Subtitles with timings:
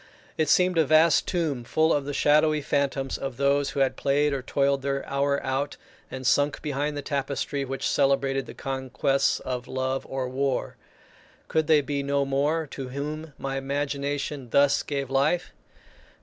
[0.35, 4.33] It seemed a vast tomb full of the shadowy phantoms of those who had played
[4.33, 5.77] or toiled their hour out
[6.09, 10.75] and sunk behind the tapestry which celebrated the conquests of love or war.
[11.47, 15.53] Could they be no more to whom my imagination thus gave life?